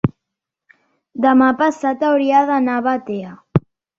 demà 1.25 1.51
passat 1.59 2.05
hauria 2.09 2.41
d'anar 2.51 2.79
a 2.81 2.85
Batea. 2.91 3.37